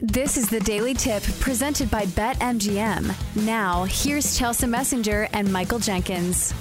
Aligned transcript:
This 0.00 0.36
is 0.38 0.48
the 0.48 0.60
Daily 0.60 0.94
Tip 0.94 1.22
presented 1.40 1.90
by 1.90 2.06
BetMGM. 2.06 3.44
Now, 3.44 3.84
here's 3.84 4.36
Chelsea 4.38 4.66
Messenger 4.66 5.28
and 5.34 5.52
Michael 5.52 5.78
Jenkins. 5.78 6.54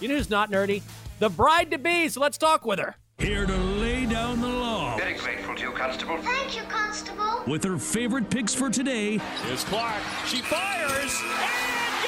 You 0.00 0.08
know 0.08 0.16
who's 0.16 0.30
not 0.30 0.50
nerdy? 0.50 0.82
The 1.18 1.28
bride 1.28 1.70
to 1.72 1.78
be. 1.78 2.08
So 2.08 2.20
let's 2.20 2.38
talk 2.38 2.64
with 2.64 2.78
her. 2.78 2.94
Here 3.18 3.44
to 3.46 3.56
lay 3.56 4.06
down 4.06 4.40
the 4.40 4.48
law 4.48 4.96
Very 4.96 5.12
grateful 5.12 5.54
to 5.54 5.62
you, 5.62 5.72
Constable. 5.72 6.16
Thank 6.22 6.56
you, 6.56 6.62
Constable. 6.70 7.42
with 7.46 7.62
her 7.64 7.76
favorite 7.76 8.30
picks 8.30 8.54
for 8.54 8.70
today. 8.70 9.18
Here's 9.44 9.64
Clark. 9.64 10.00
She 10.26 10.40
fires 10.40 11.20
and 11.22 12.04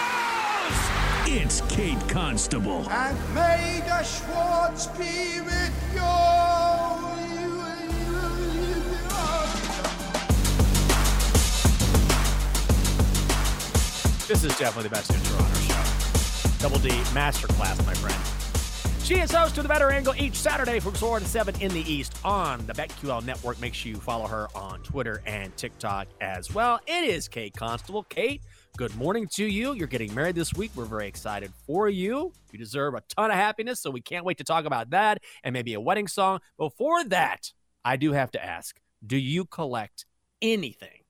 goes. 1.26 1.42
It's 1.42 1.60
Kate 1.68 2.08
Constable. 2.08 2.88
and 2.90 3.18
may 3.34 3.82
the 3.86 4.02
Schwartz 4.04 4.86
be 4.86 5.40
with 5.42 5.92
you. 5.94 6.61
This 14.32 14.44
is 14.44 14.58
definitely 14.58 14.88
the 14.88 14.94
best 14.94 15.12
intro 15.12 15.36
on 15.36 15.44
our 15.44 15.54
show. 15.56 16.50
Double 16.58 16.78
D 16.78 16.88
Masterclass, 17.12 17.84
my 17.84 17.92
friend. 17.92 19.04
She 19.04 19.16
is 19.16 19.30
host 19.30 19.58
of 19.58 19.64
the 19.64 19.68
Bettor 19.68 19.90
Angle 19.90 20.14
each 20.16 20.36
Saturday 20.36 20.80
from 20.80 20.94
4 20.94 21.18
to 21.18 21.26
7 21.26 21.60
in 21.60 21.70
the 21.70 21.82
East 21.82 22.16
on 22.24 22.66
the 22.66 22.72
BetQL 22.72 23.22
network. 23.26 23.60
Make 23.60 23.74
sure 23.74 23.92
you 23.92 23.98
follow 23.98 24.26
her 24.26 24.48
on 24.54 24.82
Twitter 24.84 25.20
and 25.26 25.54
TikTok 25.58 26.08
as 26.22 26.50
well. 26.54 26.80
It 26.86 27.04
is 27.04 27.28
Kate 27.28 27.54
Constable. 27.54 28.04
Kate, 28.04 28.40
good 28.78 28.96
morning 28.96 29.28
to 29.34 29.44
you. 29.44 29.74
You're 29.74 29.86
getting 29.86 30.14
married 30.14 30.36
this 30.36 30.54
week. 30.54 30.70
We're 30.74 30.86
very 30.86 31.08
excited 31.08 31.52
for 31.66 31.90
you. 31.90 32.32
You 32.52 32.58
deserve 32.58 32.94
a 32.94 33.02
ton 33.14 33.30
of 33.30 33.36
happiness, 33.36 33.82
so 33.82 33.90
we 33.90 34.00
can't 34.00 34.24
wait 34.24 34.38
to 34.38 34.44
talk 34.44 34.64
about 34.64 34.88
that 34.90 35.18
and 35.44 35.52
maybe 35.52 35.74
a 35.74 35.80
wedding 35.80 36.08
song. 36.08 36.40
Before 36.56 37.04
that, 37.04 37.52
I 37.84 37.96
do 37.96 38.12
have 38.12 38.30
to 38.30 38.42
ask 38.42 38.80
do 39.06 39.18
you 39.18 39.44
collect 39.44 40.06
anything? 40.40 41.00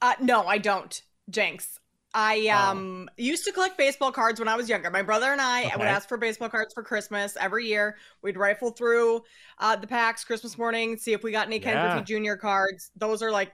Uh, 0.00 0.14
no, 0.20 0.46
I 0.46 0.58
don't, 0.58 1.02
Jenks. 1.30 1.78
I 2.14 2.46
um 2.48 3.08
used 3.18 3.44
to 3.44 3.52
collect 3.52 3.76
baseball 3.76 4.10
cards 4.10 4.40
when 4.40 4.48
I 4.48 4.56
was 4.56 4.68
younger. 4.68 4.90
My 4.90 5.02
brother 5.02 5.26
and 5.26 5.40
I 5.40 5.70
would 5.76 5.86
ask 5.86 6.08
for 6.08 6.16
baseball 6.16 6.48
cards 6.48 6.72
for 6.72 6.82
Christmas 6.82 7.36
every 7.38 7.66
year. 7.66 7.96
We'd 8.22 8.38
rifle 8.38 8.70
through 8.70 9.22
uh, 9.58 9.76
the 9.76 9.86
packs 9.86 10.24
Christmas 10.24 10.56
morning, 10.56 10.96
see 10.96 11.12
if 11.12 11.22
we 11.22 11.30
got 11.32 11.46
any 11.46 11.60
Ken 11.60 11.74
Yeah. 11.74 12.02
Griffey 12.02 12.26
Jr. 12.26 12.34
cards. 12.34 12.90
Those 12.96 13.22
are 13.22 13.30
like 13.30 13.52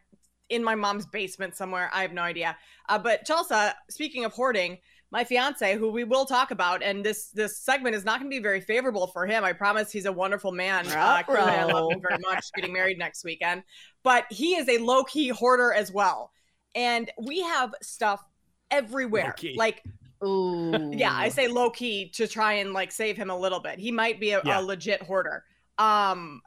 in 0.51 0.63
my 0.63 0.77
mom's 0.77 1.05
basement 1.07 1.57
somewhere. 1.57 1.91
I 1.93 2.03
have 2.03 2.13
no 2.13 2.23
idea. 2.23 2.57
Uh, 2.89 2.99
but 2.99 3.25
Chelsea, 3.25 3.55
speaking 3.91 4.25
of 4.25 4.33
hoarding, 4.33 4.79
my 5.11 5.25
fiance, 5.25 5.77
who 5.77 5.91
we 5.91 6.05
will 6.05 6.25
talk 6.25 6.51
about, 6.51 6.83
and 6.83 7.05
this 7.05 7.31
this 7.31 7.59
segment 7.59 7.95
is 7.97 8.05
not 8.05 8.21
going 8.21 8.31
to 8.31 8.37
be 8.37 8.43
very 8.43 8.61
favorable 8.61 9.09
for 9.09 9.27
him. 9.27 9.45
I 9.45 9.53
promise 9.53 9.91
he's 9.91 10.07
a 10.07 10.13
wonderful 10.13 10.53
man. 10.53 10.87
Uh, 10.87 11.23
I 11.41 11.65
love 11.65 11.93
him 11.93 12.01
very 12.01 12.19
much. 12.21 12.47
Getting 12.55 12.73
married 12.73 12.99
next 12.99 13.25
weekend, 13.25 13.63
but 14.03 14.27
he 14.31 14.55
is 14.57 14.69
a 14.69 14.79
low 14.79 15.05
key 15.05 15.29
hoarder 15.29 15.73
as 15.73 15.93
well, 15.93 16.33
and 16.75 17.11
we 17.19 17.41
have 17.43 17.75
stuff 17.83 18.25
everywhere. 18.71 19.35
Like 19.57 19.83
Ooh. 20.25 20.91
yeah, 20.95 21.13
I 21.15 21.29
say 21.29 21.49
low 21.49 21.71
key 21.71 22.09
to 22.11 22.27
try 22.27 22.55
and 22.55 22.73
like 22.73 22.91
save 22.93 23.17
him 23.17 23.31
a 23.31 23.37
little 23.37 23.61
bit. 23.61 23.79
He 23.79 23.93
might 23.93 24.19
be 24.21 24.31
a, 24.33 24.41
Yeah. 24.45 24.61
a 24.61 24.63
legit 24.63 25.03
hoarder. 25.03 25.45
Um 25.79 26.41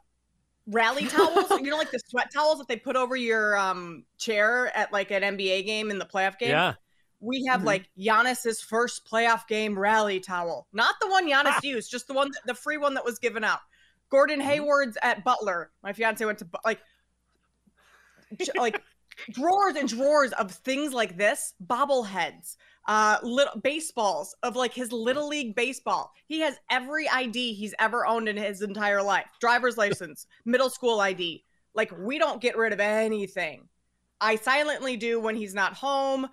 rally 0.66 1.06
towels, 1.06 1.50
you 1.62 1.70
know 1.70 1.76
like 1.78 1.90
the 1.90 2.00
sweat 2.08 2.30
towels 2.32 2.58
that 2.58 2.68
they 2.68 2.76
put 2.76 2.96
over 2.96 3.16
your 3.16 3.56
um 3.56 4.04
chair 4.18 4.76
at 4.76 4.92
like 4.92 5.10
an 5.10 5.22
NBA 5.22 5.64
game 5.64 5.90
in 5.90 5.98
the 5.98 6.04
playoff 6.06 6.38
game. 6.38 6.50
Yeah. 6.50 6.74
We 7.20 7.44
have 7.46 7.62
Mhm. 7.62 7.66
like 7.66 7.88
Giannis's 7.98 8.60
first 8.60 9.04
playoff 9.04 9.46
game 9.48 9.78
rally 9.78 10.20
towel. 10.20 10.66
Not 10.72 10.94
the 11.00 11.08
one 11.08 11.26
Giannis 11.28 11.46
Ah. 11.56 11.60
used, 11.62 11.90
just 11.90 12.06
the 12.06 12.14
one 12.14 12.30
the 12.46 12.54
free 12.54 12.76
one 12.78 12.94
that 12.94 13.04
was 13.04 13.18
given 13.18 13.44
out. 13.44 13.60
Gordon 14.10 14.40
Mm-hmm. 14.40 14.48
Hayward's 14.48 14.98
at 15.02 15.24
Butler. 15.24 15.70
My 15.82 15.92
fiance 15.92 16.24
went 16.24 16.38
to 16.38 16.48
like 16.64 16.80
like 18.56 18.82
drawers 19.30 19.76
and 19.76 19.88
drawers 19.88 20.32
of 20.32 20.50
things 20.50 20.92
like 20.92 21.16
this, 21.16 21.54
bobbleheads, 21.66 22.56
uh 22.86 23.18
little 23.22 23.60
baseballs 23.60 24.34
of 24.42 24.56
like 24.56 24.72
his 24.72 24.92
little 24.92 25.28
league 25.28 25.54
baseball. 25.54 26.12
He 26.26 26.40
has 26.40 26.56
every 26.70 27.08
ID 27.08 27.54
he's 27.54 27.74
ever 27.78 28.06
owned 28.06 28.28
in 28.28 28.36
his 28.36 28.62
entire 28.62 29.02
life. 29.02 29.26
Driver's 29.40 29.76
license, 29.78 30.26
middle 30.44 30.70
school 30.70 31.00
ID. 31.00 31.44
Like 31.74 31.92
we 31.98 32.18
don't 32.18 32.40
get 32.40 32.56
rid 32.56 32.72
of 32.72 32.80
anything. 32.80 33.68
I 34.20 34.36
silently 34.36 34.96
do 34.96 35.20
when 35.20 35.36
he's 35.36 35.54
not 35.54 35.74
home. 35.74 36.28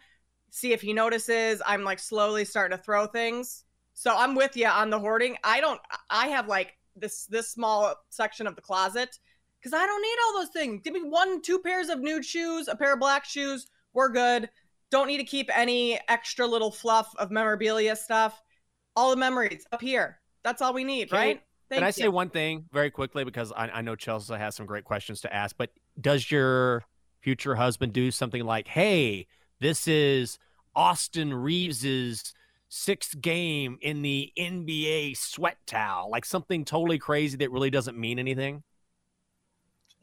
See 0.49 0.73
if 0.73 0.81
he 0.81 0.93
notices. 0.93 1.61
I'm 1.65 1.83
like 1.83 1.99
slowly 1.99 2.45
starting 2.45 2.77
to 2.77 2.83
throw 2.83 3.05
things. 3.07 3.63
So 3.93 4.15
I'm 4.15 4.35
with 4.35 4.55
you 4.57 4.67
on 4.67 4.89
the 4.89 4.99
hoarding. 4.99 5.37
I 5.43 5.61
don't 5.61 5.79
I 6.09 6.27
have 6.27 6.47
like 6.47 6.73
this 6.95 7.25
this 7.25 7.49
small 7.49 7.95
section 8.09 8.47
of 8.47 8.55
the 8.55 8.61
closet 8.61 9.19
because 9.65 9.81
I 9.81 9.87
don't 9.87 10.01
need 10.03 10.15
all 10.27 10.41
those 10.41 10.49
things. 10.49 10.81
Give 10.83 10.93
me 10.93 11.01
one, 11.01 11.41
two 11.41 11.57
pairs 11.57 11.89
of 11.89 11.99
nude 11.99 12.23
shoes, 12.23 12.67
a 12.67 12.75
pair 12.75 12.93
of 12.93 12.99
black 12.99 13.25
shoes. 13.25 13.65
We're 13.93 14.09
good. 14.09 14.47
Don't 14.91 15.07
need 15.07 15.17
to 15.17 15.23
keep 15.23 15.49
any 15.57 15.99
extra 16.07 16.45
little 16.45 16.69
fluff 16.69 17.11
of 17.17 17.31
memorabilia 17.31 17.95
stuff. 17.95 18.39
All 18.95 19.09
the 19.09 19.15
memories 19.15 19.65
up 19.71 19.81
here. 19.81 20.19
That's 20.43 20.61
all 20.61 20.71
we 20.71 20.83
need, 20.83 21.09
Kate, 21.09 21.17
right? 21.17 21.41
Thank 21.67 21.79
Can 21.79 21.83
I 21.83 21.87
you. 21.87 21.93
say 21.93 22.07
one 22.09 22.29
thing 22.29 22.65
very 22.71 22.91
quickly 22.91 23.23
because 23.23 23.51
I, 23.53 23.69
I 23.69 23.81
know 23.81 23.95
Chelsea 23.95 24.35
has 24.35 24.55
some 24.55 24.67
great 24.67 24.83
questions 24.83 25.21
to 25.21 25.33
ask, 25.33 25.55
but 25.57 25.71
does 25.99 26.29
your 26.29 26.85
future 27.21 27.55
husband 27.55 27.91
do 27.91 28.11
something 28.11 28.43
like, 28.43 28.67
hey, 28.67 29.25
this 29.61 29.87
is 29.87 30.37
Austin 30.75 31.33
Reaves's 31.33 32.35
sixth 32.69 33.19
game 33.19 33.79
in 33.81 34.03
the 34.03 34.31
NBA 34.37 35.17
sweat 35.17 35.57
towel, 35.65 36.11
like 36.11 36.23
something 36.23 36.65
totally 36.65 36.99
crazy 36.99 37.37
that 37.37 37.49
really 37.49 37.71
doesn't 37.71 37.97
mean 37.97 38.19
anything? 38.19 38.61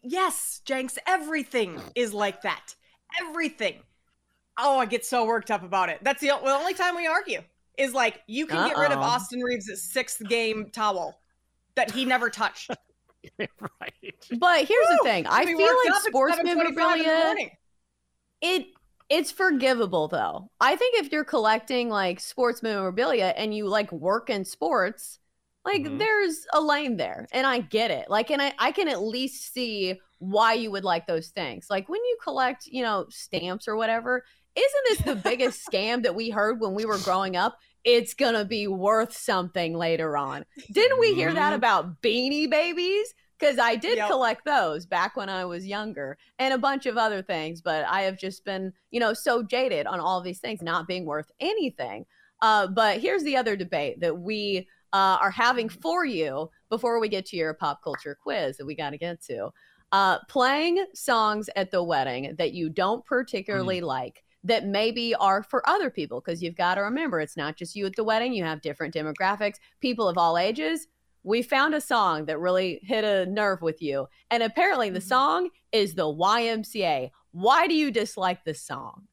Yes, 0.02 0.60
Jenks, 0.64 0.98
everything 1.06 1.80
is 1.94 2.12
like 2.12 2.42
that. 2.42 2.74
Everything. 3.20 3.74
Oh, 4.58 4.78
I 4.78 4.86
get 4.86 5.04
so 5.04 5.24
worked 5.24 5.50
up 5.50 5.62
about 5.62 5.88
it. 5.88 5.98
That's 6.02 6.20
the, 6.20 6.28
the 6.28 6.50
only 6.50 6.74
time 6.74 6.96
we 6.96 7.06
argue 7.06 7.40
is 7.78 7.94
like 7.94 8.20
you 8.26 8.46
can 8.46 8.68
get 8.68 8.76
rid 8.76 8.92
of 8.92 8.98
Austin 8.98 9.40
Reaves' 9.40 9.90
sixth 9.90 10.22
game 10.28 10.70
towel 10.72 11.18
that 11.74 11.90
he 11.90 12.04
never 12.04 12.28
touched. 12.28 12.70
right. 13.38 14.28
But 14.38 14.64
here's 14.66 14.88
the 14.88 15.00
thing. 15.04 15.26
I 15.26 15.44
We 15.44 15.56
feel 15.56 15.74
like 15.86 16.02
sports 16.02 16.36
7:25 16.36 16.40
in 16.40 16.46
the 16.46 16.54
memorabilia 16.54 17.50
it 18.42 18.66
it's 19.08 19.30
forgivable 19.30 20.08
though. 20.08 20.50
I 20.60 20.76
think 20.76 20.98
if 20.98 21.12
you're 21.12 21.24
collecting 21.24 21.88
like 21.88 22.20
sports 22.20 22.62
memorabilia 22.62 23.32
and 23.36 23.54
you 23.54 23.68
like 23.68 23.90
work 23.92 24.28
in 24.28 24.44
sports, 24.44 25.18
like 25.64 25.82
Mhm. 25.82 25.98
there's 25.98 26.46
a 26.52 26.60
lane 26.60 26.96
there. 26.96 27.26
And 27.32 27.46
I 27.46 27.60
get 27.60 27.90
it. 27.90 28.10
Like 28.10 28.30
and 28.30 28.42
I, 28.42 28.52
I 28.58 28.72
can 28.72 28.88
at 28.88 29.02
least 29.02 29.52
see 29.52 30.00
why 30.18 30.54
you 30.54 30.70
would 30.70 30.84
like 30.84 31.06
those 31.06 31.28
things. 31.28 31.66
Like 31.70 31.88
when 31.88 32.02
you 32.04 32.16
collect, 32.22 32.66
you 32.66 32.82
know, 32.82 33.06
stamps 33.10 33.66
or 33.68 33.76
whatever, 33.76 34.24
isn't 34.54 34.84
this 34.88 34.98
the 35.02 35.16
biggest 35.16 35.66
scam 35.68 36.02
that 36.02 36.14
we 36.14 36.30
heard 36.30 36.60
when 36.60 36.74
we 36.74 36.84
were 36.84 36.98
growing 36.98 37.36
up? 37.36 37.58
It's 37.84 38.14
gonna 38.14 38.44
be 38.44 38.66
worth 38.68 39.16
something 39.16 39.74
later 39.74 40.16
on. 40.16 40.44
Didn't 40.70 41.00
we 41.00 41.14
hear 41.14 41.34
that 41.34 41.52
Mhm. 41.52 41.56
about 41.56 42.02
beanie 42.02 42.48
babies? 42.50 43.12
Because 43.38 43.58
I 43.58 43.74
did 43.74 43.96
Yep. 43.96 44.08
collect 44.08 44.44
those 44.44 44.86
back 44.86 45.16
when 45.16 45.28
I 45.28 45.44
was 45.44 45.66
younger 45.66 46.16
and 46.38 46.54
a 46.54 46.58
bunch 46.58 46.86
of 46.86 46.96
other 46.96 47.22
things, 47.22 47.60
but 47.60 47.84
I 47.86 48.02
have 48.02 48.16
just 48.16 48.44
been, 48.44 48.72
you 48.92 49.00
know, 49.00 49.14
so 49.14 49.42
jaded 49.42 49.86
on 49.88 49.98
all 49.98 50.20
these 50.20 50.38
things 50.38 50.62
not 50.62 50.86
being 50.86 51.06
worth 51.06 51.32
anything. 51.40 52.06
Uh, 52.40 52.68
but 52.68 53.00
here's 53.00 53.24
the 53.24 53.36
other 53.36 53.56
debate 53.56 53.98
that 54.00 54.16
we 54.18 54.68
uh, 54.92 55.18
are 55.20 55.30
having 55.30 55.68
for 55.68 56.04
you 56.04 56.50
before 56.68 57.00
we 57.00 57.08
get 57.08 57.26
to 57.26 57.36
your 57.36 57.54
pop 57.54 57.82
culture 57.82 58.16
quiz 58.20 58.56
that 58.56 58.66
we 58.66 58.74
got 58.74 58.90
to 58.90 58.98
get 58.98 59.20
to. 59.22 59.50
Uh, 59.92 60.18
playing 60.28 60.84
songs 60.94 61.50
at 61.54 61.70
the 61.70 61.82
wedding 61.82 62.34
that 62.38 62.52
you 62.54 62.70
don't 62.70 63.04
particularly 63.04 63.80
like 63.80 64.24
that 64.44 64.66
maybe 64.66 65.14
are 65.16 65.42
for 65.42 65.68
other 65.68 65.90
people 65.90 66.20
because 66.20 66.42
you've 66.42 66.56
got 66.56 66.76
to 66.76 66.80
remember 66.80 67.20
it's 67.20 67.36
not 67.36 67.56
just 67.56 67.76
you 67.76 67.84
at 67.86 67.94
the 67.94 68.02
wedding 68.02 68.32
you 68.32 68.42
have 68.42 68.60
different 68.62 68.92
demographics 68.94 69.56
people 69.80 70.08
of 70.08 70.16
all 70.18 70.38
ages 70.38 70.88
we 71.24 71.42
found 71.42 71.74
a 71.74 71.80
song 71.80 72.24
that 72.26 72.40
really 72.40 72.80
hit 72.82 73.04
a 73.04 73.26
nerve 73.26 73.62
with 73.62 73.80
you. 73.80 74.08
And 74.30 74.42
apparently 74.42 74.90
the 74.90 74.98
Mhm. 74.98 75.08
song 75.08 75.50
is 75.70 75.94
the 75.94 76.08
YMCA. 76.08 77.12
Why 77.30 77.66
do 77.66 77.74
you 77.74 77.90
dislike 77.90 78.44
this 78.44 78.62
song? 78.62 79.08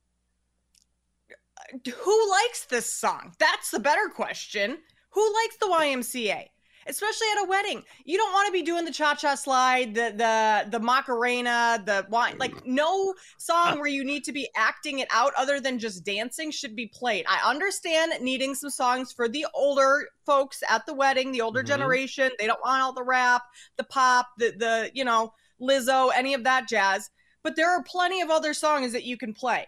who 1.86 2.30
likes 2.32 2.66
this 2.66 2.92
song? 2.92 3.36
That's 3.38 3.70
the 3.70 3.80
better 3.80 4.10
question. 4.10 4.80
Who 5.12 5.34
likes 5.34 5.58
the 5.58 5.68
YMCA? 5.68 6.46
Especially 6.88 7.28
at 7.38 7.44
a 7.44 7.48
wedding. 7.48 7.84
You 8.06 8.18
don't 8.18 8.32
want 8.32 8.48
to 8.48 8.52
be 8.52 8.64
doing 8.64 8.84
the 8.84 8.92
cha-cha 8.92 9.36
slide, 9.36 9.94
the 9.94 10.12
the 10.16 10.70
the 10.72 10.80
Macarena, 10.80 11.84
the 11.86 12.08
wine. 12.10 12.38
Like 12.40 12.66
no 12.66 13.14
song 13.38 13.78
where 13.80 13.90
you 13.90 14.04
need 14.04 14.24
to 14.24 14.32
be 14.32 14.50
acting 14.56 15.00
it 15.00 15.08
out 15.12 15.34
other 15.38 15.60
than 15.60 15.78
just 15.78 16.04
dancing 16.04 16.50
should 16.50 16.76
be 16.76 16.88
played. 16.88 17.26
I 17.28 17.48
understand 17.48 18.14
needing 18.24 18.56
some 18.56 18.72
songs 18.72 19.12
for 19.12 19.28
the 19.28 19.46
older 19.54 20.08
folks 20.26 20.64
at 20.68 20.86
the 20.88 20.96
wedding, 20.96 21.32
the 21.32 21.42
older 21.42 21.62
Mhm. 21.62 21.68
generation. 21.68 22.32
They 22.40 22.48
don't 22.48 22.62
want 22.66 22.82
all 22.82 22.94
the 22.94 23.04
rap, 23.04 23.44
the 23.78 23.84
pop, 23.84 24.30
the 24.38 24.52
the, 24.52 24.92
you 24.96 25.04
know, 25.04 25.34
Lizzo, 25.62 26.12
any 26.16 26.34
of 26.34 26.44
that 26.46 26.68
jazz. 26.68 27.12
But 27.44 27.56
there 27.56 27.70
are 27.70 27.84
plenty 27.84 28.22
of 28.22 28.32
other 28.32 28.54
songs 28.56 28.94
that 28.94 29.04
you 29.04 29.16
can 29.18 29.34
play. 29.34 29.68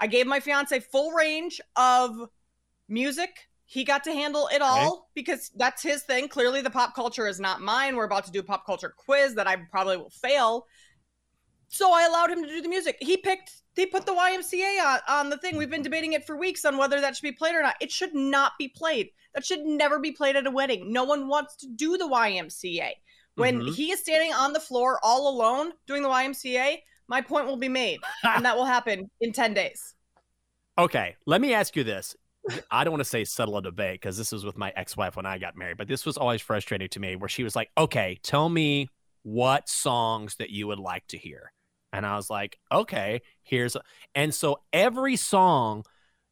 I 0.00 0.08
gave 0.08 0.26
my 0.26 0.40
fiance 0.40 0.80
full 0.80 1.12
range 1.12 1.60
of 1.76 2.28
music. 2.88 3.48
He 3.68 3.82
got 3.84 4.04
to 4.04 4.12
handle 4.12 4.48
it 4.52 4.62
all 4.62 5.10
because 5.14 5.50
that's 5.56 5.82
his 5.82 6.02
thing. 6.04 6.28
Clearly, 6.28 6.62
the 6.62 6.70
pop 6.70 6.94
culture 6.94 7.26
is 7.26 7.40
not 7.40 7.60
mine. 7.60 7.96
We're 7.96 8.04
about 8.04 8.24
to 8.26 8.30
do 8.30 8.40
a 8.40 8.44
pop 8.44 8.64
culture 8.64 8.94
quiz 8.96 9.34
that 9.34 9.48
I 9.48 9.56
probably 9.56 9.96
will 9.96 10.10
fail. 10.10 10.66
So 11.68 11.92
I 11.92 12.04
allowed 12.06 12.30
him 12.30 12.42
to 12.44 12.48
do 12.48 12.62
the 12.62 12.68
music. 12.68 12.96
He 13.00 13.16
picked, 13.16 13.50
he 13.74 13.86
put 13.86 14.06
the 14.06 14.12
YMCA 14.12 14.80
on, 14.86 15.00
on 15.08 15.30
the 15.30 15.36
thing. 15.38 15.56
We've 15.56 15.68
been 15.68 15.82
debating 15.82 16.12
it 16.12 16.24
for 16.24 16.36
weeks 16.36 16.64
on 16.64 16.78
whether 16.78 17.00
that 17.00 17.16
should 17.16 17.24
be 17.24 17.32
played 17.32 17.56
or 17.56 17.62
not. 17.62 17.74
It 17.80 17.90
should 17.90 18.14
not 18.14 18.52
be 18.56 18.68
played. 18.68 19.10
That 19.34 19.44
should 19.44 19.62
never 19.64 19.98
be 19.98 20.12
played 20.12 20.36
at 20.36 20.46
a 20.46 20.50
wedding. 20.50 20.92
No 20.92 21.02
one 21.02 21.26
wants 21.26 21.56
to 21.56 21.66
do 21.66 21.98
the 21.98 22.06
YMCA. 22.06 22.92
When 23.34 23.60
Mhm. 23.60 23.74
he 23.74 23.90
is 23.90 23.98
standing 24.00 24.32
on 24.32 24.52
the 24.52 24.60
floor 24.60 25.00
all 25.02 25.28
alone 25.28 25.72
doing 25.88 26.02
the 26.02 26.08
YMCA, 26.08 26.82
my 27.08 27.20
point 27.20 27.46
will 27.46 27.56
be 27.58 27.68
made. 27.68 27.98
and 28.22 28.44
that 28.44 28.56
will 28.56 28.64
happen 28.64 29.10
in 29.20 29.32
10 29.32 29.54
days. 29.54 29.94
Okay, 30.78 31.16
let 31.24 31.40
me 31.40 31.54
ask 31.54 31.74
you 31.74 31.84
this. 31.84 32.14
I 32.70 32.84
don't 32.84 32.92
want 32.92 33.00
to 33.00 33.08
say 33.08 33.24
settle 33.24 33.56
a 33.56 33.62
debate 33.62 34.00
because 34.00 34.16
this 34.16 34.32
was 34.32 34.44
with 34.44 34.56
my 34.56 34.72
ex-wife 34.76 35.16
when 35.16 35.26
I 35.26 35.38
got 35.38 35.56
married, 35.56 35.78
but 35.78 35.88
this 35.88 36.06
was 36.06 36.16
always 36.16 36.40
frustrating 36.40 36.88
to 36.90 37.00
me 37.00 37.16
where 37.16 37.28
she 37.28 37.42
was 37.42 37.56
like, 37.56 37.70
"Okay, 37.76 38.18
tell 38.22 38.48
me 38.48 38.88
what 39.22 39.68
songs 39.68 40.36
that 40.36 40.50
you 40.50 40.66
would 40.68 40.78
like 40.78 41.06
to 41.08 41.18
hear." 41.18 41.52
And 41.92 42.06
I 42.06 42.16
was 42.16 42.30
like, 42.30 42.58
"Okay, 42.70 43.22
here's 43.42 43.76
a-" 43.76 43.82
and 44.14 44.34
so 44.34 44.60
every 44.72 45.16
song 45.16 45.84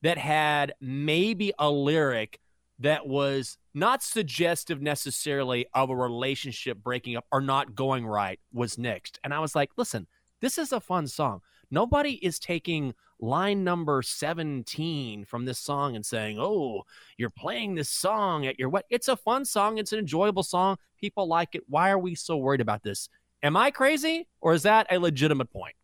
that 0.02 0.19
had 0.19 0.75
maybe 0.81 1.52
a 1.58 1.70
lyric 1.70 2.38
that 2.81 3.06
was 3.06 3.56
not 3.72 4.02
suggestive 4.02 4.82
necessarily 4.82 5.66
of 5.75 5.90
a 5.90 5.96
relationship 5.96 6.78
breaking 6.78 7.16
up 7.16 7.25
or 7.32 7.40
not 7.40 7.75
going 7.75 8.06
right 8.06 8.38
was 8.52 8.76
nixed. 8.76 9.19
And 9.25 9.32
I 9.32 9.40
was 9.40 9.55
like, 9.55 9.70
"Listen, 9.76 10.06
this 10.40 10.58
is 10.58 10.72
a 10.72 10.81
fun 10.81 11.06
song. 11.06 11.40
Nobody 11.75 12.25
is 12.25 12.38
taking 12.38 12.94
line 13.19 13.65
number 13.65 14.00
17 14.00 15.25
from 15.25 15.44
this 15.44 15.59
song 15.59 15.97
and 15.97 16.06
saying, 16.06 16.38
Oh, 16.38 16.85
you're 17.17 17.31
playing 17.31 17.75
this 17.75 17.91
song 17.91 18.47
at 18.47 18.61
your 18.61 18.69
what? 18.69 18.85
It's 18.91 19.09
a 19.09 19.17
fun 19.17 19.44
song. 19.44 19.79
It's 19.79 19.93
an 19.93 19.99
enjoyable 19.99 20.44
song. 20.44 20.76
People 21.00 21.26
like 21.26 21.56
it. 21.56 21.65
Why 21.67 21.91
are 21.91 21.99
we 21.99 22.15
so 22.15 22.37
worried 22.37 22.61
about 22.61 22.85
this? 22.85 23.09
Am 23.43 23.56
I 23.56 23.73
crazy 23.73 24.29
or 24.41 24.55
is 24.55 24.62
that 24.62 24.87
a 24.88 25.00
legitimate 25.00 25.50
point? 25.50 25.75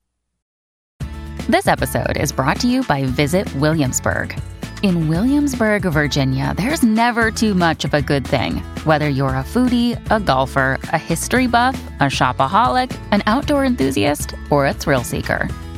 This 1.48 1.66
episode 1.66 2.16
is 2.16 2.30
brought 2.30 2.60
to 2.60 2.68
you 2.68 2.84
by 2.84 3.02
Visit 3.06 3.52
Williamsburg. 3.56 4.40
In 4.84 5.08
Williamsburg, 5.08 5.82
Virginia, 5.82 6.54
there's 6.56 6.84
never 6.84 7.32
too 7.32 7.52
much 7.52 7.84
of 7.84 7.94
a 7.94 8.00
good 8.00 8.24
thing. 8.24 8.58
Whether 8.84 9.08
you're 9.08 9.30
a 9.30 9.42
foodie, 9.42 9.98
a 10.08 10.20
golfer, 10.20 10.78
a 10.92 10.98
history 10.98 11.48
buff, 11.48 11.76
a 11.98 12.04
shopaholic, 12.04 12.96
an 13.10 13.24
outdoor 13.26 13.64
enthusiast, 13.64 14.36
or 14.50 14.66
a 14.66 14.72
thrill 14.72 15.02
seeker, 15.02 15.48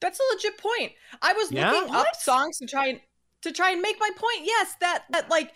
That's 0.00 0.20
a 0.20 0.34
legit 0.34 0.58
point. 0.58 0.92
I 1.22 1.32
was 1.32 1.50
Yeah? 1.50 1.70
looking 1.70 1.94
up 1.94 2.14
songs 2.16 2.58
to 2.58 2.66
try 2.66 2.86
and 2.88 3.00
to 3.42 3.52
try 3.52 3.70
and 3.70 3.80
make 3.80 3.96
my 4.00 4.10
point. 4.16 4.44
Yes, 4.44 4.74
that 4.80 5.04
that 5.10 5.30
like 5.30 5.54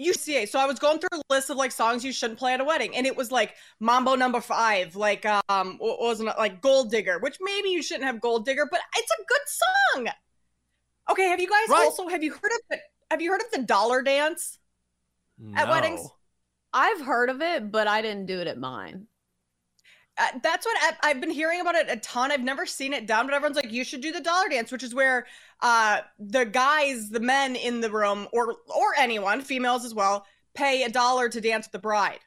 UCA. 0.00 0.48
So 0.48 0.58
I 0.58 0.66
was 0.66 0.78
going 0.78 0.98
through 0.98 1.18
a 1.18 1.22
list 1.32 1.50
of 1.50 1.56
like 1.56 1.70
songs 1.70 2.04
you 2.04 2.12
shouldn't 2.12 2.38
play 2.38 2.52
at 2.54 2.60
a 2.60 2.64
wedding, 2.64 2.96
and 2.96 3.06
it 3.06 3.16
was 3.16 3.30
like 3.30 3.54
Mambo 3.80 4.16
Number 4.16 4.40
Five, 4.40 4.96
like 4.96 5.24
um, 5.48 5.76
what 5.78 6.00
wasn't 6.00 6.30
it 6.30 6.36
like 6.38 6.60
Gold 6.60 6.90
Digger, 6.90 7.18
which 7.20 7.36
maybe 7.40 7.68
you 7.68 7.82
shouldn't 7.82 8.04
have 8.04 8.20
Gold 8.20 8.44
Digger, 8.44 8.66
but 8.70 8.80
it's 8.96 9.10
a 9.12 9.22
good 9.24 10.04
song. 10.04 10.08
Okay, 11.10 11.28
have 11.28 11.40
you 11.40 11.48
guys 11.48 11.68
Right. 11.68 11.84
also 11.84 12.08
have 12.08 12.22
you 12.24 12.32
heard 12.32 12.52
of 12.52 12.60
the 12.70 12.78
have 13.10 13.20
you 13.22 13.30
heard 13.30 13.42
of 13.42 13.50
the 13.52 13.62
Dollar 13.62 14.02
Dance? 14.02 14.58
At 15.54 15.68
weddings? 15.68 16.00
I've 16.72 17.00
heard 17.00 17.28
of 17.30 17.40
it, 17.42 17.70
but 17.70 17.86
I 17.86 18.02
didn't 18.02 18.26
do 18.26 18.40
it 18.40 18.46
at 18.46 18.58
mine. 18.58 19.06
That's 20.16 20.64
what 20.64 20.76
I, 20.80 21.10
I've 21.10 21.20
been 21.20 21.30
hearing 21.30 21.60
about 21.60 21.74
it 21.74 21.86
a 21.90 21.96
ton. 21.96 22.30
I've 22.30 22.42
never 22.42 22.66
seen 22.66 22.92
it 22.92 23.06
done, 23.06 23.26
but 23.26 23.34
everyone's 23.34 23.56
like, 23.56 23.72
you 23.72 23.82
should 23.82 24.00
do 24.00 24.12
the 24.12 24.20
dollar 24.20 24.48
dance, 24.48 24.70
which 24.70 24.84
is 24.84 24.94
where 24.94 25.26
uh, 25.60 26.02
the 26.20 26.44
guys, 26.44 27.10
the 27.10 27.20
men 27.20 27.56
in 27.56 27.80
the 27.80 27.90
room, 27.90 28.28
or 28.32 28.56
or 28.68 28.94
anyone, 28.96 29.40
females 29.40 29.84
as 29.84 29.92
well, 29.92 30.24
pay 30.54 30.84
a 30.84 30.88
dollar 30.88 31.28
to 31.28 31.40
dance 31.40 31.66
with 31.66 31.72
the 31.72 31.78
bride. 31.80 32.20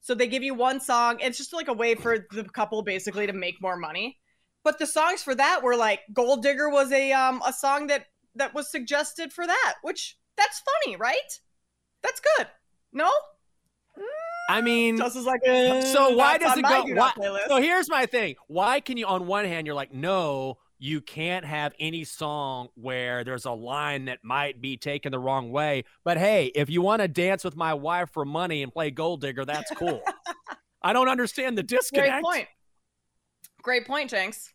So 0.00 0.14
they 0.14 0.28
give 0.28 0.42
you 0.42 0.54
one 0.54 0.80
song. 0.80 1.18
It's 1.20 1.36
just 1.36 1.52
like 1.52 1.68
a 1.68 1.74
way 1.74 1.94
for 1.94 2.26
the 2.30 2.44
couple 2.44 2.82
basically 2.82 3.26
to 3.26 3.32
make 3.32 3.60
more 3.60 3.76
money. 3.76 4.18
But 4.64 4.78
the 4.78 4.86
songs 4.86 5.22
for 5.22 5.34
that 5.34 5.62
were 5.62 5.76
like 5.76 6.00
"Gold 6.12 6.42
Digger" 6.42 6.70
was 6.70 6.90
a 6.90 7.12
um 7.12 7.42
a 7.46 7.52
song 7.52 7.88
that 7.88 8.06
that 8.34 8.54
was 8.54 8.70
suggested 8.70 9.32
for 9.32 9.46
that, 9.46 9.74
which 9.82 10.16
that's 10.36 10.62
funny, 10.84 10.96
right? 10.96 11.40
That's 12.02 12.20
good. 12.36 12.46
No, 12.92 13.10
I 14.48 14.60
mean, 14.60 14.96
Just 14.96 15.16
is 15.16 15.24
like 15.24 15.40
eh, 15.44 15.92
so 15.92 16.10
why 16.16 16.38
does 16.38 16.56
it 16.56 16.62
go? 16.62 16.84
Why, 16.94 17.12
so 17.48 17.60
here's 17.60 17.88
my 17.88 18.06
thing. 18.06 18.36
Why 18.46 18.80
can 18.80 18.96
you, 18.96 19.06
on 19.06 19.26
one 19.26 19.44
hand, 19.44 19.66
you're 19.66 19.74
like, 19.74 19.92
no, 19.92 20.58
you 20.78 21.00
can't 21.00 21.44
have 21.44 21.72
any 21.80 22.04
song 22.04 22.68
where 22.74 23.24
there's 23.24 23.44
a 23.44 23.52
line 23.52 24.06
that 24.06 24.18
might 24.22 24.60
be 24.60 24.76
taken 24.76 25.10
the 25.10 25.18
wrong 25.18 25.50
way. 25.50 25.84
But 26.04 26.18
hey, 26.18 26.46
if 26.54 26.68
you 26.68 26.82
want 26.82 27.02
to 27.02 27.08
dance 27.08 27.44
with 27.44 27.56
my 27.56 27.74
wife 27.74 28.10
for 28.12 28.24
money 28.24 28.62
and 28.62 28.72
play 28.72 28.90
gold 28.90 29.20
digger, 29.20 29.44
that's 29.44 29.70
cool. 29.72 30.02
I 30.82 30.92
don't 30.92 31.08
understand 31.08 31.56
the 31.58 31.62
disconnect. 31.62 32.10
Great 32.10 32.22
point. 32.22 32.48
Great 33.62 33.86
point, 33.86 34.10
Jenks. 34.10 34.52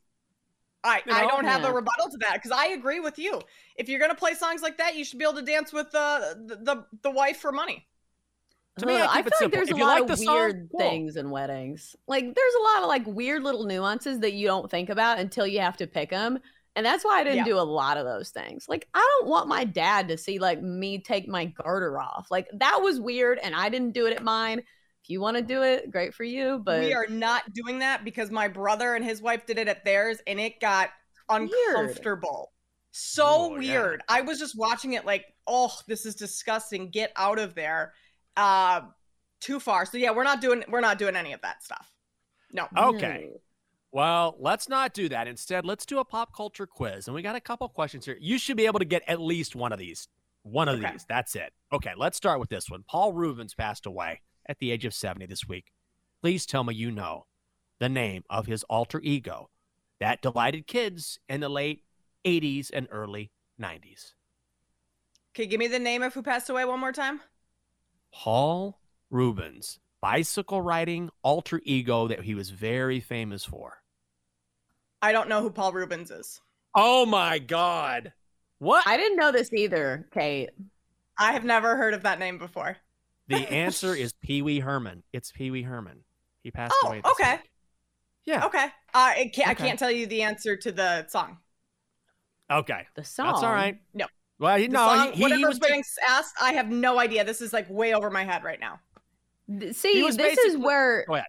I, 0.83 1.01
You 1.05 1.13
I 1.13 1.25
don't 1.27 1.45
have 1.45 1.62
Yeah. 1.62 1.69
a 1.69 1.74
rebuttal 1.74 2.10
to 2.10 2.17
that 2.21 2.36
because 2.36 2.51
I 2.51 2.67
agree 2.67 3.00
with 3.00 3.19
you. 3.19 3.41
If 3.75 3.89
you're 3.89 4.00
gonna 4.00 4.15
play 4.15 4.33
songs 4.33 4.62
like 4.62 4.77
that, 4.77 4.95
you 4.95 5.03
should 5.03 5.19
be 5.19 5.25
able 5.25 5.36
to 5.36 5.41
dance 5.41 5.74
with 5.74 5.93
uh, 5.93 6.33
the 6.45 6.55
the 6.55 6.86
the 7.03 7.12
wife 7.12 7.38
for 7.38 7.51
money. 7.51 7.88
To 8.80 8.86
me, 8.86 8.96
I 8.96 9.01
Ugh, 9.01 9.10
keep 9.10 9.16
I 9.16 9.20
it 9.20 9.34
feel 9.36 9.48
like 9.48 9.51
there's 9.54 9.70
If 9.70 9.75
a 9.75 9.80
lot 9.80 9.86
like 9.94 10.01
of 10.04 10.08
the 10.08 10.18
song, 10.18 10.36
weird 10.36 10.70
cool. 10.72 10.80
things 10.80 11.16
in 11.18 11.30
weddings. 11.30 11.96
Like 12.08 12.24
there's 12.24 12.54
a 12.60 12.63
lot 12.63 12.82
of 12.84 12.88
like 12.88 13.06
weird 13.06 13.44
little 13.44 13.66
nuances 13.66 14.20
that 14.20 14.34
you 14.34 14.48
don't 14.48 14.72
think 14.72 14.90
about 14.90 15.20
until 15.20 15.46
you 15.46 15.60
have 15.60 15.78
to 15.78 15.88
pick 15.88 16.10
them. 16.10 16.40
And 16.78 16.86
that's 16.86 17.04
why 17.04 17.20
I 17.20 17.24
didn't 17.25 17.40
Yeah. 17.40 17.44
do 17.46 17.60
a 17.60 17.62
lot 17.68 17.98
of 17.98 18.06
those 18.06 18.30
things. 18.30 18.68
Like 18.70 18.88
I 18.94 19.00
don't 19.20 19.30
want 19.30 19.50
my 19.50 19.66
dad 19.66 20.08
to 20.08 20.18
see 20.18 20.40
like 20.40 20.62
me 20.62 21.00
take 21.00 21.28
my 21.28 21.46
garter 21.46 22.00
off. 22.00 22.28
Like 22.32 22.48
that 22.54 22.80
was 22.82 23.00
weird 23.00 23.40
and 23.40 23.54
I 23.54 23.68
didn't 23.68 23.92
do 23.92 24.06
it 24.06 24.13
at 24.16 24.24
mine. 24.24 24.60
If 25.04 25.10
you 25.10 25.20
want 25.20 25.36
to 25.36 25.44
do 25.44 25.63
it, 25.63 25.92
great 25.92 26.13
for 26.13 26.24
you, 26.24 26.62
but 26.63 26.80
we 26.80 26.94
are 26.94 27.08
not 27.08 27.51
doing 27.54 27.80
that 27.80 28.06
because 28.06 28.32
my 28.32 28.48
brother 28.48 28.96
and 28.96 29.04
his 29.04 29.22
wife 29.22 29.46
did 29.48 29.58
it 29.58 29.68
at 29.68 29.84
theirs, 29.84 30.20
and 30.28 30.40
it 30.40 30.60
got 30.62 30.92
Weird. 31.28 31.50
uncomfortable. 31.50 32.51
So 32.92 33.25
Oh, 33.25 33.60
yeah. 33.60 33.80
weird. 33.82 34.04
I 34.08 34.22
was 34.22 34.38
just 34.38 34.56
watching 34.56 34.94
it 34.94 35.04
like, 35.04 35.25
oh, 35.48 35.72
this 35.88 36.06
is 36.06 36.13
disgusting. 36.16 36.92
Get 36.92 37.12
out 37.16 37.40
of 37.40 37.56
there. 37.56 37.94
Uh, 38.38 38.82
too 39.40 39.60
far. 39.60 39.86
So 39.86 39.98
yeah, 39.98 40.12
we're 40.12 40.24
not 40.24 40.42
doing 40.42 40.64
we're 40.70 40.82
not 40.82 40.98
doing 40.98 41.16
any 41.16 41.34
of 41.34 41.42
that 41.42 41.64
stuff. 41.64 41.92
No. 42.54 42.68
Okay. 42.78 43.30
No. 43.32 43.40
Well, 43.94 44.36
let's 44.40 44.70
not 44.70 44.94
do 44.94 45.10
that. 45.10 45.28
Instead, 45.28 45.66
let's 45.66 45.86
do 45.86 46.00
a 46.00 46.06
pop 46.06 46.34
culture 46.36 46.66
quiz. 46.66 47.08
And 47.08 47.16
we 47.16 47.22
got 47.22 47.36
a 47.36 47.42
couple 47.42 47.68
questions 47.68 48.06
here. 48.06 48.18
You 48.22 48.38
should 48.38 48.56
be 48.56 48.66
able 48.66 48.80
to 48.80 48.86
get 48.86 49.04
at 49.08 49.20
least 49.20 49.56
one 49.56 49.74
of 49.74 49.80
these. 49.80 50.08
One 50.44 50.70
of 50.70 50.80
Okay. 50.80 50.92
these. 50.94 51.06
That's 51.10 51.36
it. 51.36 51.52
Okay, 51.74 51.92
let's 51.98 52.16
start 52.18 52.40
with 52.40 52.50
this 52.50 52.70
one. 52.70 52.84
Paul 52.88 53.12
Reubens 53.14 53.54
passed 53.54 53.86
away 53.86 54.22
at 54.48 54.60
the 54.60 54.72
age 54.72 54.86
of 54.86 54.94
70 54.94 55.26
this 55.26 55.48
week. 55.48 55.72
Please 56.22 56.46
tell 56.46 56.64
me 56.64 56.74
you 56.74 56.90
know 56.90 57.26
the 57.80 57.90
name 57.90 58.24
of 58.30 58.46
his 58.46 58.64
alter 58.64 59.02
ego 59.02 59.50
that 60.00 60.22
delighted 60.22 60.68
kids 60.68 61.20
in 61.28 61.42
the 61.42 61.50
late 61.50 61.84
80s 62.26 62.70
and 62.74 62.88
early 62.92 63.32
90s? 63.60 64.14
Okay, 65.34 65.46
give 65.46 65.60
me 65.60 65.68
the 65.68 65.80
name 65.80 66.02
of 66.02 66.14
who 66.14 66.24
passed 66.24 66.50
away 66.50 66.66
one 66.66 66.80
more 66.80 66.92
time. 66.92 67.22
Paul 68.13 68.80
Reubens, 69.10 69.80
bicycle 70.01 70.62
riding 70.62 71.10
alter 71.24 71.62
ego 71.63 72.08
that 72.08 72.24
he 72.24 72.36
was 72.36 72.50
very 72.50 73.00
famous 73.00 73.44
for. 73.46 73.82
I 75.01 75.12
don't 75.12 75.30
know 75.30 75.41
who 75.41 75.50
Paul 75.50 75.72
Reubens 75.74 76.12
is. 76.12 76.41
Oh 76.75 77.06
my 77.06 77.39
God. 77.39 78.13
What? 78.60 78.86
I 78.88 78.98
didn't 78.98 79.18
know 79.18 79.32
this 79.32 79.51
either, 79.53 80.08
Kate. 80.13 80.51
I 81.18 81.34
have 81.34 81.44
never 81.44 81.75
heard 81.75 81.94
of 81.94 82.03
that 82.03 82.20
name 82.20 82.38
before. 82.38 82.77
The 83.27 83.36
answer 83.51 83.96
is 83.96 84.13
Pee 84.13 84.41
Wee 84.41 84.60
Herman. 84.60 85.03
It's 85.12 85.32
Pee 85.32 85.51
Wee 85.51 85.63
Herman. 85.63 86.03
He 86.44 86.51
passed 86.51 86.75
Oh, 86.84 86.88
away. 86.88 87.01
this 87.01 87.12
okay. 87.13 87.32
week. 87.34 87.50
Yeah. 88.25 88.46
Okay. 88.46 88.65
Uh, 88.65 88.70
I 88.94 89.32
can't. 89.34 89.50
I 89.50 89.53
can't 89.56 89.80
tell 89.80 89.89
you 89.91 90.06
the 90.06 90.22
answer 90.22 90.56
to 90.56 90.72
the 90.72 91.08
song. 91.08 91.38
Okay. 92.51 92.86
The 92.96 93.03
song. 93.03 93.27
That's 93.27 93.44
all 93.44 93.51
right. 93.51 93.80
No. 93.94 94.06
Well, 94.41 94.57
he, 94.57 94.65
The 94.67 94.74
no, 94.74 94.79
song, 94.88 95.07
he, 95.12 95.17
he, 95.17 95.21
whatever 95.24 95.39
he 95.39 95.45
was. 95.45 95.60
ba- 95.60 95.67
Jenks 95.69 95.95
asked, 96.10 96.33
I 96.41 96.53
have 96.53 96.69
no 96.69 97.00
idea. 97.00 97.24
This 97.24 97.39
is 97.41 97.53
like 97.53 97.69
way 97.69 97.93
over 97.93 98.10
my 98.10 98.24
head 98.24 98.43
right 98.43 98.60
now. 98.60 98.79
See, 99.71 100.01
this 100.12 100.38
is 100.39 100.57
where 100.57 101.05
Go 101.07 101.13
ahead. 101.15 101.27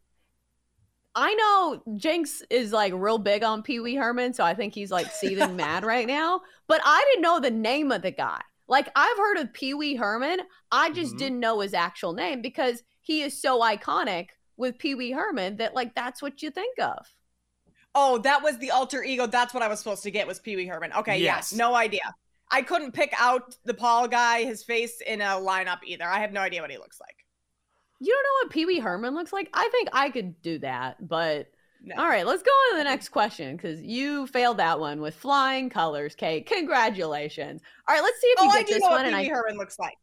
I 1.15 1.35
know 1.35 1.83
Jenks 1.99 2.43
is 2.49 2.73
like 2.73 2.93
real 2.97 3.19
big 3.19 3.43
on 3.45 3.63
Pee 3.63 3.81
Wee 3.81 3.97
Herman, 3.97 4.33
so 4.33 4.45
I 4.45 4.55
think 4.55 4.75
he's 4.75 4.91
like 4.91 5.11
seething 5.13 5.57
mad 5.57 5.85
right 5.85 6.07
now. 6.07 6.41
But 6.69 6.81
I 6.85 7.05
didn't 7.11 7.23
know 7.23 7.39
the 7.39 7.51
name 7.51 7.93
of 7.93 8.01
the 8.03 8.11
guy. 8.13 8.41
Like 8.67 8.89
I've 8.97 9.19
heard 9.19 9.37
of 9.37 9.53
Pee 9.53 9.75
Wee 9.75 9.95
Herman, 9.97 10.39
I 10.71 10.91
just 10.91 11.15
Mhm. 11.15 11.19
didn't 11.19 11.41
know 11.41 11.61
his 11.61 11.75
actual 11.75 12.15
name 12.15 12.41
because 12.41 12.83
he 13.03 13.21
is 13.23 13.39
so 13.39 13.61
iconic 13.61 14.29
with 14.57 14.79
Pee 14.79 14.95
Wee 14.95 15.11
Herman 15.11 15.57
that 15.59 15.75
like 15.75 15.95
that's 15.95 16.23
what 16.23 16.41
you 16.43 16.51
think 16.51 16.79
of. 16.79 17.07
Oh, 17.95 18.17
that 18.19 18.43
was 18.43 18.57
the 18.57 18.71
alter 18.71 19.03
ego. 19.05 19.27
That's 19.27 19.53
what 19.53 19.63
I 19.63 19.69
was 19.69 19.81
supposed 19.81 20.03
to 20.05 20.11
get 20.11 20.27
was 20.27 20.39
Pee 20.39 20.57
Wee 20.57 20.67
Herman. 20.67 20.95
Okay, 20.95 21.19
Yes. 21.19 21.53
yes, 21.53 21.59
no 21.59 21.75
idea. 21.75 22.15
I 22.53 22.63
couldn't 22.63 22.93
pick 22.93 23.13
out 23.19 23.57
the 23.65 23.75
Paul 23.75 24.07
guy, 24.09 24.45
his 24.45 24.63
face 24.63 25.01
in 25.01 25.21
a 25.23 25.25
lineup 25.41 25.79
either. 25.85 26.05
I 26.05 26.21
have 26.21 26.33
no 26.33 26.41
idea 26.41 26.61
what 26.61 26.71
he 26.71 26.77
looks 26.79 27.01
like. 27.01 27.17
You 27.99 28.13
don't 28.13 28.23
know 28.23 28.47
what 28.47 28.53
Pee 28.53 28.67
Wee 28.67 28.79
Herman 28.81 29.15
looks 29.15 29.33
like? 29.33 29.49
I 29.55 29.69
think 29.71 29.89
I 29.93 30.11
could 30.11 30.41
do 30.43 30.59
that, 30.59 31.09
but 31.09 31.47
No. 31.83 31.95
all 31.97 32.09
right, 32.09 32.27
let's 32.27 32.43
go 32.43 32.51
on 32.51 32.73
to 32.73 32.79
the 32.79 32.85
next 32.85 33.09
question 33.11 33.57
because 33.57 33.81
you 33.81 34.27
failed 34.27 34.59
that 34.59 34.79
one 34.81 35.01
with 35.01 35.15
flying 35.15 35.71
colors, 35.71 36.15
Kate. 36.15 36.47
Congratulations. 36.47 37.63
All 37.89 37.95
right, 37.95 38.03
let's 38.03 38.21
see 38.21 38.27
if 38.29 38.41
you 38.43 38.49
Oh, 38.49 38.53
get 38.53 38.59
I 38.59 38.63
do 38.65 38.75
this 38.75 38.83
know 38.83 38.89
one. 38.89 38.97
what 38.99 39.07
and 39.07 39.15
Pee 39.15 39.21
I 39.21 39.23
Wee 39.23 39.29
Herman 39.29 39.57
looks 39.57 39.79
like. 39.79 39.95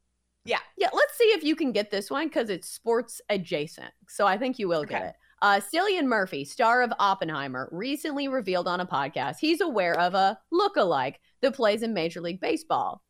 Yeah. 0.45 0.59
Yeah, 0.77 0.89
let's 0.93 1.17
see 1.17 1.25
if 1.25 1.43
you 1.43 1.55
can 1.55 1.71
get 1.71 1.91
this 1.91 2.09
one 2.09 2.27
because 2.27 2.49
it's 2.49 2.69
sports 2.69 3.21
adjacent. 3.29 3.91
So 4.07 4.25
I 4.25 4.37
think 4.37 4.57
you 4.57 4.67
will 4.67 4.85
get 4.85 5.03
it. 5.03 5.15
Uh, 5.41 5.59
Cillian 5.59 6.05
Murphy, 6.05 6.43
star 6.45 6.81
of 6.81 6.91
Oppenheimer, 6.99 7.69
recently 7.71 8.27
revealed 8.27 8.67
on 8.67 8.79
a 8.79 8.85
podcast 8.85 9.37
he's 9.39 9.61
aware 9.61 9.97
of 9.99 10.13
a 10.13 10.37
look-alike 10.51 11.19
that 11.41 11.55
plays 11.55 11.83
in 11.83 11.93
Major 11.93 12.21
League 12.21 12.41
Baseball. 12.41 13.01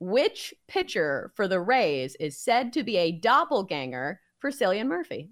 Which 0.00 0.52
pitcher 0.68 1.32
for 1.34 1.48
the 1.48 1.60
Rays 1.60 2.16
is 2.20 2.38
said 2.38 2.72
to 2.74 2.82
be 2.82 2.96
a 2.96 3.12
doppelganger 3.12 4.20
for 4.38 4.50
Cillian 4.50 4.86
Murphy? 4.86 5.30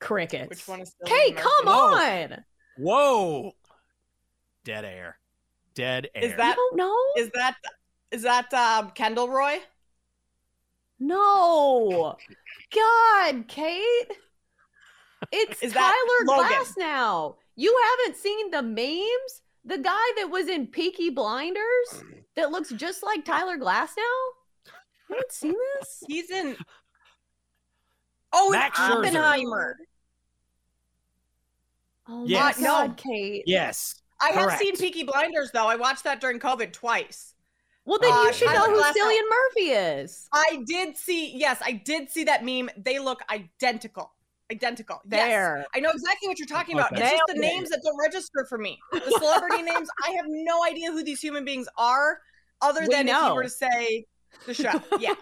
Crickets. 0.00 0.50
Which 0.50 0.68
one 0.68 0.80
is 0.80 0.90
Cillian 0.90 1.08
Kate, 1.08 1.34
Murphy? 1.34 1.48
come 1.48 1.66
Whoa. 1.66 1.94
on. 1.94 2.44
Whoa. 2.78 3.52
Dead 4.64 4.84
air. 4.84 5.18
Dead 5.74 6.08
air. 6.14 6.24
Is 6.24 6.36
that 6.36 6.56
don't 6.56 7.18
is 7.18 7.30
that 7.34 7.56
is 8.10 8.22
that 8.22 8.52
um, 8.54 8.90
Kendall 8.90 9.28
Roy? 9.28 9.58
No. 11.00 12.16
God, 12.74 13.48
Kate. 13.48 14.10
It's 15.32 15.62
Is 15.62 15.72
that 15.72 16.06
Tyler 16.26 16.36
Logan? 16.36 16.58
Glasnow. 16.58 17.36
You 17.56 17.76
haven't 17.98 18.16
seen 18.16 18.50
the 18.50 18.62
memes? 18.62 19.42
The 19.64 19.78
guy 19.78 20.10
that 20.18 20.28
was 20.30 20.48
in 20.48 20.66
Peaky 20.66 21.10
Blinders 21.10 22.04
that 22.36 22.50
looks 22.50 22.70
just 22.70 23.02
like 23.02 23.24
Tyler 23.24 23.56
Glasnow? 23.56 23.96
You 25.08 25.16
haven't 25.16 25.32
seen 25.32 25.54
this? 25.78 26.02
He's 26.06 26.30
in. 26.30 26.56
Oh, 28.32 28.50
Max 28.50 28.78
it's 28.78 28.90
Oppenheimer. 28.90 29.76
Oh 32.08 32.20
my 32.20 32.26
Yes. 32.26 32.60
God, 32.62 32.96
Kate. 32.96 33.44
yes. 33.46 34.02
I 34.20 34.28
have 34.30 34.58
seen 34.58 34.72
Correct. 34.76 34.80
Peaky 34.80 35.04
Blinders 35.04 35.50
though. 35.52 35.66
I 35.66 35.76
watched 35.76 36.04
that 36.04 36.20
during 36.20 36.38
COVID 36.38 36.72
twice. 36.72 37.34
Well, 37.86 37.98
then 37.98 38.10
you 38.10 38.28
Uh, 38.28 38.32
should 38.32 38.46
know 38.50 38.64
who 38.64 38.82
Cillian 38.82 39.28
Murphy 39.28 39.70
is. 39.70 40.26
I 40.32 40.62
did 40.66 40.96
see. 40.96 41.36
Yes, 41.36 41.58
I 41.62 41.72
did 41.72 42.10
see 42.10 42.24
that 42.24 42.42
meme. 42.44 42.70
They 42.78 42.98
look 42.98 43.20
identical. 43.30 44.13
Identical. 44.52 45.00
Yes. 45.10 45.28
There. 45.28 45.64
I 45.74 45.80
know 45.80 45.90
exactly 45.90 46.28
what 46.28 46.38
you're 46.38 46.46
talking 46.46 46.74
about. 46.76 46.92
Okay. 46.92 47.02
It's 47.02 47.10
just 47.12 47.22
the 47.28 47.40
names 47.40 47.70
that 47.70 47.80
don't 47.82 47.98
register 47.98 48.44
for 48.48 48.58
me. 48.58 48.78
The 48.92 49.00
celebrity 49.18 49.62
names, 49.72 49.88
I 50.06 50.10
have 50.10 50.26
no 50.28 50.62
idea 50.64 50.90
who 50.92 51.02
these 51.02 51.20
human 51.20 51.44
beings 51.44 51.66
are, 51.78 52.18
other 52.60 52.82
We 52.82 52.88
than 52.94 53.08
if 53.08 53.14
know. 53.14 53.28
you 53.28 53.34
were 53.34 53.42
to 53.44 53.48
say 53.50 54.04
the 54.46 54.54
show. 54.54 54.72
Yeah. 55.00 55.14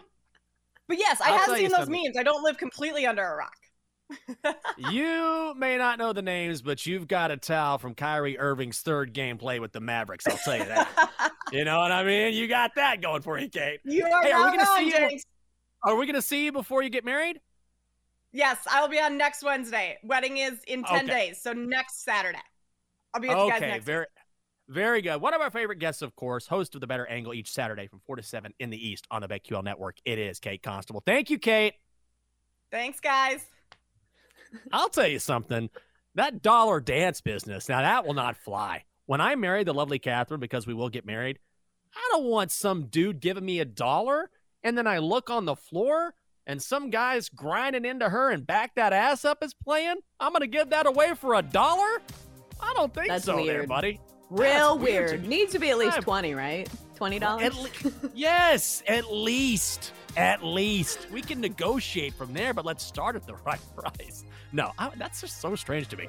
But 0.88 0.98
yes, 0.98 1.20
I 1.20 1.30
I'll 1.30 1.38
have 1.38 1.56
seen 1.56 1.68
those 1.68 1.78
something. 1.86 2.02
memes. 2.04 2.16
I 2.18 2.22
don't 2.24 2.42
live 2.42 2.58
completely 2.58 3.06
under 3.06 3.24
a 3.24 3.36
rock. 3.36 3.54
You 4.90 5.54
may 5.56 5.76
not 5.78 5.98
know 5.98 6.12
the 6.12 6.22
names, 6.22 6.60
but 6.62 6.84
you've 6.86 7.06
got 7.06 7.30
a 7.30 7.36
towel 7.36 7.78
from 7.78 7.94
Kyrie 7.94 8.38
Irving's 8.38 8.80
third 8.80 9.12
game 9.12 9.38
play 9.38 9.60
with 9.60 9.72
the 9.72 9.80
Mavericks. 9.80 10.26
I'll 10.26 10.36
tell 10.38 10.56
you 10.58 10.64
that. 10.64 11.32
you 11.52 11.64
know 11.64 11.78
what 11.78 11.92
I 11.92 12.02
mean? 12.04 12.34
You 12.34 12.48
got 12.48 12.74
that 12.74 13.00
going 13.00 13.22
for 13.22 13.38
you, 13.38 13.48
Kate. 13.48 13.80
you 13.84 14.04
are 14.04 14.22
Hey, 14.22 14.32
are 14.32 14.50
we 14.50 14.56
gonna 14.56 14.68
wrong, 14.68 14.78
see 14.78 14.86
you- 15.14 15.20
Are 15.84 15.94
we 15.96 16.06
going 16.06 16.14
to 16.16 16.22
see 16.22 16.44
you 16.44 16.52
before 16.52 16.82
you 16.82 16.90
get 16.90 17.04
married? 17.04 17.40
Yes, 18.32 18.58
I 18.70 18.80
will 18.80 18.88
be 18.88 18.98
on 18.98 19.18
next 19.18 19.42
Wednesday. 19.42 19.98
Wedding 20.02 20.38
is 20.38 20.58
in 20.66 20.84
10 20.84 21.04
Okay. 21.04 21.26
days, 21.28 21.42
so 21.42 21.52
next 21.52 22.02
Saturday. 22.02 22.38
I'll 23.12 23.20
be 23.20 23.28
with 23.28 23.36
you 23.38 23.50
guys 23.50 23.56
Okay, 23.62 23.70
next 23.72 23.84
very, 23.84 24.06
very 24.68 25.02
good. 25.02 25.20
One 25.20 25.34
of 25.34 25.42
our 25.42 25.50
favorite 25.50 25.78
guests, 25.78 26.00
of 26.00 26.16
course, 26.16 26.46
host 26.46 26.74
of 26.74 26.80
the 26.80 26.86
Bettor 26.86 27.06
Angle 27.06 27.34
each 27.34 27.52
Saturday 27.52 27.86
from 27.86 28.00
four 28.06 28.16
to 28.16 28.22
seven 28.22 28.54
in 28.58 28.70
the 28.70 28.88
East 28.88 29.06
on 29.10 29.20
the 29.20 29.28
BetQL 29.28 29.62
Network. 29.62 29.98
It 30.06 30.18
is 30.18 30.40
Kate 30.40 30.62
Constable. 30.62 31.02
Thank 31.04 31.28
you, 31.28 31.38
Kate. 31.38 31.74
Thanks, 32.70 33.00
guys. 33.00 33.44
I'll 34.72 34.88
tell 34.88 35.06
you 35.06 35.18
something. 35.18 35.68
That 36.14 36.42
dollar 36.42 36.80
dance 36.80 37.20
business, 37.20 37.68
now 37.68 37.82
that 37.82 38.06
will 38.06 38.14
not 38.14 38.36
fly. 38.38 38.84
When 39.06 39.20
I 39.20 39.34
marry 39.34 39.64
the 39.64 39.74
lovely 39.74 39.98
Catherine, 39.98 40.40
because 40.40 40.66
we 40.66 40.74
will 40.74 40.88
get 40.88 41.04
married, 41.04 41.38
I 41.94 42.08
don't 42.12 42.24
want 42.24 42.50
some 42.50 42.86
dude 42.86 43.20
giving 43.20 43.44
me 43.44 43.60
a 43.60 43.64
dollar 43.66 44.30
and 44.62 44.78
then 44.78 44.86
I 44.86 44.98
look 44.98 45.28
on 45.28 45.44
the 45.44 45.56
floor 45.56 46.14
and 46.46 46.60
some 46.62 46.90
guy's 46.90 47.28
grinding 47.28 47.84
into 47.84 48.08
her 48.08 48.30
and 48.30 48.46
back 48.46 48.74
that 48.76 48.92
ass 48.92 49.24
up 49.24 49.42
is 49.42 49.54
playing. 49.54 49.96
I'm 50.20 50.32
going 50.32 50.40
to 50.42 50.46
give 50.46 50.70
that 50.70 50.86
away 50.86 51.14
for 51.14 51.34
a 51.34 51.42
dollar? 51.42 52.00
I 52.60 52.72
don't 52.74 52.92
think 52.94 53.08
That's 53.08 53.24
so, 53.24 53.44
there, 53.44 53.66
buddy. 53.66 54.00
Real 54.30 54.76
That's 54.76 54.84
weird 54.84 55.10
weird. 55.10 55.28
Needs 55.28 55.52
to 55.52 55.58
be 55.58 55.70
at 55.70 55.78
least 55.78 55.94
I'm- 55.94 56.02
20, 56.02 56.34
right? 56.34 56.68
$20? 56.98 57.42
At 57.42 57.54
le- 57.56 58.10
yes, 58.14 58.82
at 58.86 59.12
least. 59.12 59.92
At 60.16 60.44
least. 60.44 61.08
We 61.10 61.20
can 61.22 61.40
negotiate 61.40 62.14
from 62.14 62.32
there, 62.32 62.54
but 62.54 62.64
let's 62.64 62.84
start 62.84 63.16
at 63.16 63.26
the 63.26 63.34
right 63.46 63.60
price. 63.76 64.24
No, 64.52 64.70
I, 64.78 64.90
that's 64.96 65.20
just 65.20 65.40
so 65.40 65.54
strange 65.56 65.88
to 65.88 65.96
me. 65.96 66.08